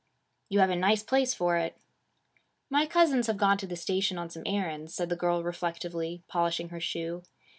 'You 0.49 0.57
have 0.61 0.71
a 0.71 0.75
nice 0.75 1.03
place 1.03 1.35
for 1.35 1.57
it.' 1.57 1.77
'My 2.71 2.87
cousins 2.87 3.27
have 3.27 3.37
gone 3.37 3.59
to 3.59 3.67
the 3.67 3.75
station 3.75 4.17
on 4.17 4.31
some 4.31 4.41
errands,' 4.47 4.95
said 4.95 5.09
the 5.09 5.15
girl 5.15 5.43
reflectively, 5.43 6.23
polishing 6.27 6.69
her 6.69 6.79
shoe. 6.79 7.21